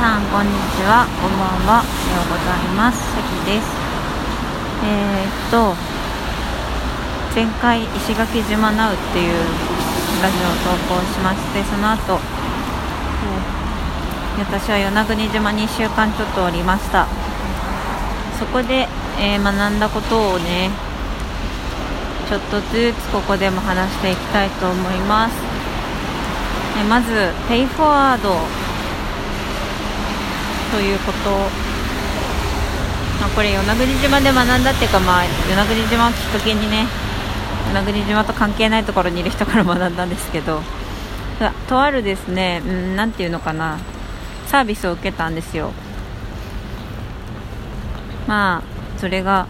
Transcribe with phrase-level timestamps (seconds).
[0.00, 1.04] さんこんにちは。
[1.20, 1.84] こんばんは。
[1.84, 3.04] おはようございます。
[3.12, 3.68] さきです。
[4.80, 5.76] えー、っと
[7.36, 9.36] 前回石垣島ナウっていう
[10.24, 12.16] ラジオを投稿しましてその後、
[14.38, 17.06] えー、私は与那国島に1週間ちょっとおりました。
[18.38, 18.88] そこで、
[19.20, 20.70] えー、学んだことをね
[22.26, 25.36] ちょっとずつここでも話していきたいと思います。
[26.80, 28.69] えまずペイフォワード
[30.70, 31.30] ということ、
[33.20, 36.86] まあ、これ与那国島で学んだっていうか、まあ、与那国島をきっかけにね
[37.68, 40.60] 与那国島と関係ないところにいる人から学んだんですけど
[41.68, 43.78] とあるですね、うん、なんていうのかな
[44.46, 45.72] サービスを受けたんですよ。
[48.26, 49.46] まあそれが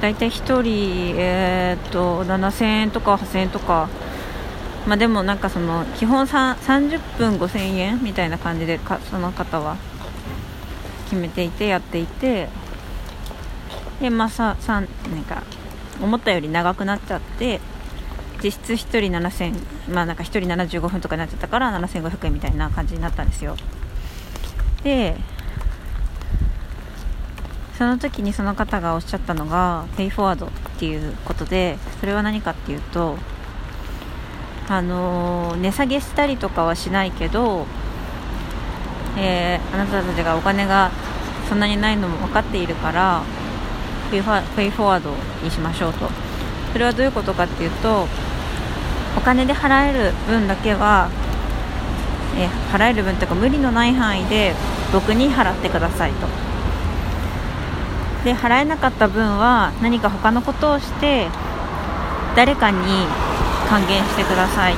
[0.00, 3.88] 大体1人、えー、っと7000円とか8000円とか
[4.86, 9.76] まあ、でもなんかその基本30分5000円みたいな感じでかその方は
[11.04, 12.48] 決めていてやっていて
[14.00, 14.86] でまあささなん
[15.24, 15.42] か
[16.02, 17.60] 思ったより長くなっちゃって
[18.42, 23.56] 実質1人7000まあなんか1人75分とかになっちゃったから7500円みたいな感じになったんですよ。
[24.82, 25.16] で
[27.78, 33.16] その時にその方がおっしゃったのがペイフォワードっていうことでそれは何かっていうと
[34.68, 37.66] あの値下げしたりとかはしないけど、
[39.16, 40.90] えー、あなたたちがお金が
[41.48, 43.22] そんなにないのも分かっているから
[44.10, 46.08] ペイフォワードにしましょうと。
[46.72, 48.08] それはどういうことかっていうと
[49.16, 51.08] お金で払える分だけは、
[52.36, 54.54] えー、払える分というか無理のない範囲で
[54.92, 56.26] 僕に払ってくださいと。
[58.24, 61.28] で払えなかった分は何か他のことをして
[62.34, 63.06] 誰かに
[63.74, 64.74] 還元してください。
[64.74, 64.76] っ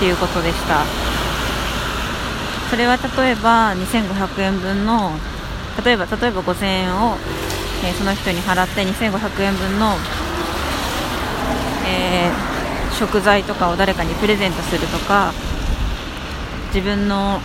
[0.00, 0.82] ていうことでした。
[2.68, 5.12] それは例えば2500円分の
[5.84, 7.16] 例えば例えば5000円を、
[7.84, 9.94] えー、その人に払って2500円分の、
[11.86, 15.32] えー、食材とかを誰かにプレゼントするとか
[16.74, 17.38] 自分の、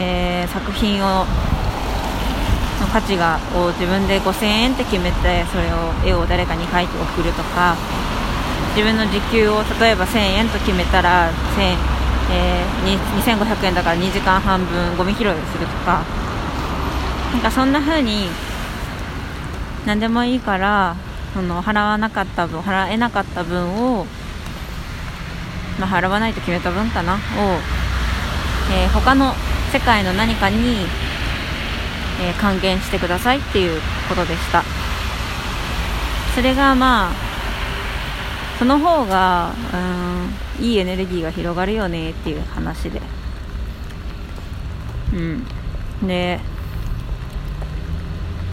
[0.00, 1.24] えー、作品を
[2.80, 7.76] の価値がを自分で5000円って決めてそれを絵を誰かに描いて送るとか
[8.76, 11.76] 自分の時給を例えば1000円と決めたら千、
[12.30, 16.02] えー、2500円だから2時間半分ゴミ拾いをするとか。
[17.32, 18.28] なんかそんな風に
[19.86, 20.94] 何でもいいから
[21.32, 24.04] その払わなかった分払えなかった分を、
[25.80, 27.14] まあ、払わないと決めた分かな？
[27.14, 27.16] を、
[28.70, 29.32] えー、他の
[29.72, 30.86] 世界の何かに、
[32.20, 33.80] えー、還元してくださいっていう
[34.10, 34.62] ことでした。
[36.34, 37.12] それがまあ
[38.58, 39.52] その方が
[40.60, 43.00] うんいいエネルギーが広がるよねっていう話で。
[45.12, 45.46] うん。
[46.06, 46.40] で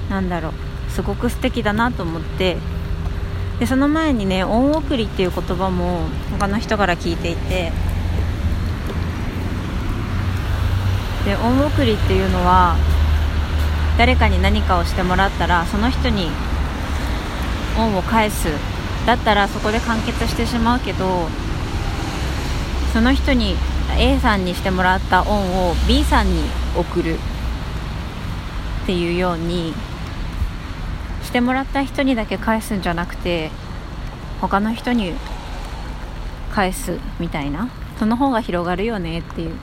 [0.09, 0.53] なんだろう。
[0.89, 2.57] すごく素敵だなと思って。
[3.59, 7.71] でその前にね恩送りっていう言葉も他の人から聞いていて。
[11.25, 12.75] で恩送りっていうのは
[13.97, 16.29] 誰かに何かをしてもらったらその人に
[17.77, 18.47] 恩を返す
[19.09, 21.27] だったらそこで完結してしまうけど
[22.93, 23.55] その人に
[23.97, 26.43] A さんにしてもらった恩を B さんに
[26.77, 29.73] 送るっていうように
[31.23, 33.49] してもらった人にだけ返すんじゃなくて
[34.41, 35.13] 他の人に
[36.51, 39.55] 返すみたいなその方が広がるよねっていう。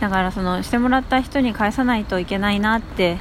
[0.00, 3.16] だからそのしてもらった人に返さないといけないなって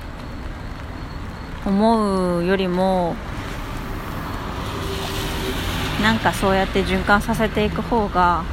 [1.66, 3.16] 思うよりも
[6.02, 8.44] なんかそうやって循環させていく方が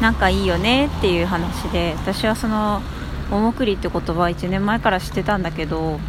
[0.00, 2.82] なんかいいよねっていう話で私はその
[3.30, 6.00] 「おもくり」って言葉1年前から知ってたんだけど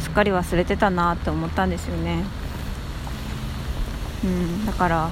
[0.00, 2.24] すっかり忘れてたなって思ったんですよね。
[4.24, 5.08] うんだから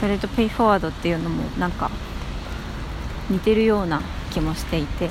[0.00, 1.90] それとペイフォワードっていうのもなんか
[3.28, 5.10] 似てるような気もしていて。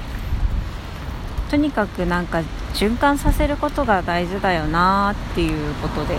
[1.50, 2.42] とにかくなんか
[2.74, 6.18] 循環させることが大事だよなっていうことで。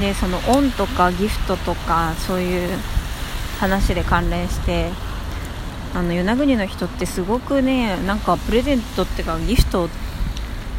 [0.00, 2.78] でその恩とかギフトとかそういう
[3.58, 4.88] 話で関連して
[5.94, 9.88] あの与那国の人ってすごくねなんかプレゼントっていうかギフト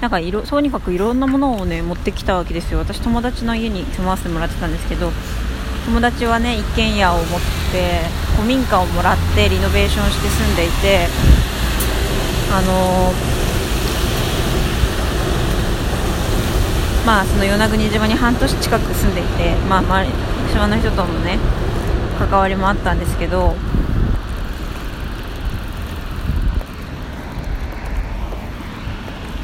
[0.01, 2.79] なんかいろとにかくいろんなものをね持ってきたわけですよ。
[2.79, 5.11] 私友達の家に住まわせてもらってたんですけど
[5.85, 7.25] 友達はね一軒家を持っ
[7.71, 8.01] て
[8.35, 11.07] 古民家をもらってリノベーションして住んでいて
[12.51, 13.40] あのー
[17.05, 20.13] まあその与那国島に半年近く住んでいてまあ周り
[20.51, 21.39] 島の人ともね
[22.19, 23.55] 関わりもあったんですけど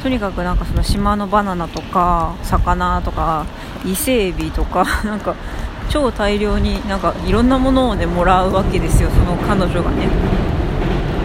[0.02, 3.46] とにかくなんかその島のバナナとか魚とか
[3.84, 5.34] 伊勢エビとか なんか
[5.88, 10.08] 超大量になんかいろんなものをねもらうわけですよその彼女がね。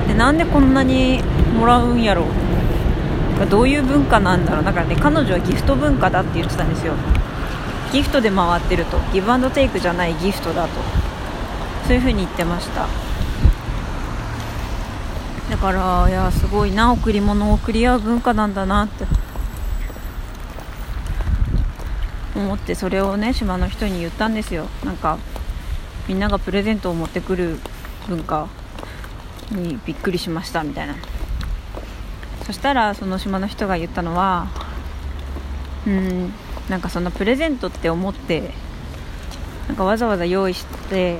[0.07, 1.21] でなんでこんなに
[1.57, 2.25] もらうんやろう
[3.39, 4.63] がどういう文化なんだろう。
[4.63, 6.94] だからね彼女はギフト文化だって言ってたんですよ。
[7.91, 9.00] ギフトで回ってると。
[9.12, 10.69] ギブアンドテイクじゃないギフトだと。
[11.88, 12.88] そういう風に言ってました。
[15.50, 16.91] だからいやすごいな。
[16.91, 19.06] 贈り物を贈り合う文化なんだなって。
[22.36, 24.68] 思ってそれをね島の人に言ったんですよ。
[24.83, 25.19] なんか
[26.07, 27.59] みんながプレゼントを持ってくる
[28.07, 28.47] 文化
[29.51, 30.95] にびっくりしましたみたいな。
[32.45, 34.47] そしたらその島の人が言ったのは
[35.87, 36.33] うん
[36.69, 38.51] なんかそのプレゼントって思って
[39.67, 41.19] なんかわざわざ用意して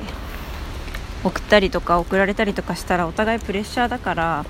[1.24, 4.46] 送ったりとか送られたりとかしたらお互いプレッシャーだから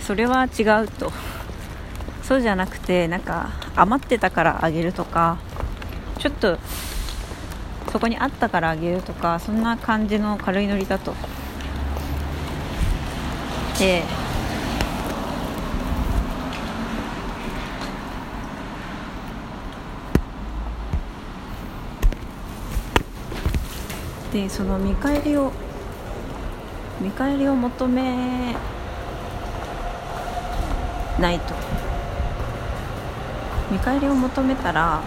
[0.00, 1.12] それは違うと。
[2.22, 5.38] そうじゃなくてなんか余ってたからあげるとか
[6.18, 6.58] ちょっと
[7.90, 11.14] そこにあったからあげるとかそんな感じの軽いノリだと。
[13.78, 14.02] で
[24.32, 25.52] でその見返りを
[27.00, 28.54] 見返りを求め
[31.18, 31.54] ないと。
[33.70, 35.02] 見返りを求めたら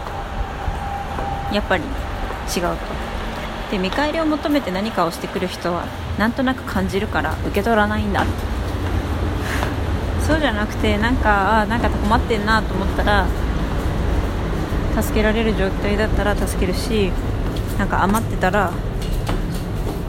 [1.51, 2.77] やっぱり違うと。
[3.71, 5.85] で見返りを求めて何かをしてくる人は
[6.19, 8.25] なんとなく感じるから受け取らないんだ
[10.27, 13.27] そうじゃなくてなんかあなんか困ってんなと思ったら
[15.01, 17.11] 助けられる状態だったら助けるし
[17.79, 18.73] なんか余ってたら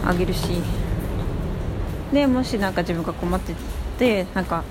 [0.04, 0.62] あげるし。
[2.12, 3.54] でもしなんか自分が困って
[3.98, 4.64] てなんか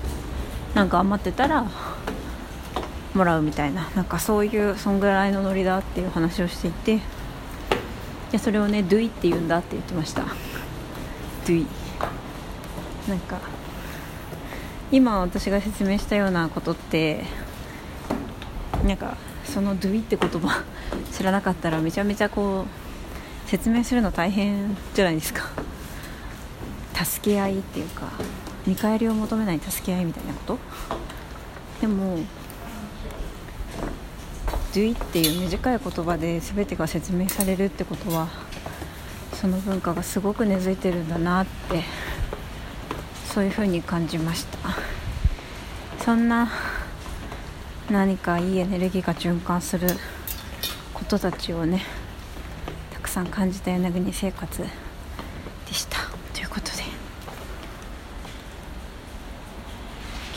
[0.74, 1.66] なんか余ってたら
[3.14, 3.90] もらうみたいな。
[3.96, 7.00] なんかそういうそんぐらいのノリだっていう話をしていて。
[8.30, 10.22] でそれをねドゥイって言うんだって言ってました。
[10.22, 11.66] ドゥイ。
[13.08, 13.38] なんか
[14.90, 17.24] 今私が説明したようなことって
[18.86, 20.62] なんかそのドゥイって言葉
[21.12, 22.81] 知らなかったらめちゃめちゃこう
[23.52, 25.50] 説明するの大変じゃないですか。
[26.94, 28.08] 助け合いっていうか
[28.66, 30.58] 見返りを求めない助け合いみたいなこと？
[31.82, 32.16] でも
[34.72, 38.28] Do っていう短い言葉で全てが説明されるってことは
[39.34, 41.82] その文化がすごく根付いてるんだなって
[43.26, 44.58] そういうふうに感じました。
[46.02, 46.48] そんな
[47.90, 49.88] 何かいいエネルギーが循環する
[50.94, 51.82] ことたちをね
[53.12, 54.68] さん感じた柳国生活で
[55.74, 55.98] した。
[56.32, 56.84] ということで。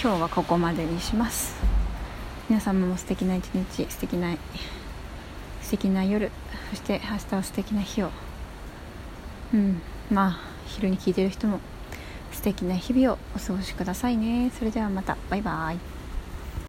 [0.03, 1.55] 今日はここまでにします。
[2.49, 4.35] 皆様も素敵な一日素敵な
[5.61, 6.29] 素敵な夜
[6.71, 8.09] そして明日は素敵な日を。
[9.53, 9.81] うん
[10.11, 11.61] まあ昼に聞いてる人も
[12.33, 14.51] 素敵な日々をお過ごしくださいね。
[14.59, 15.15] それではまた。
[15.29, 15.94] バイバイ。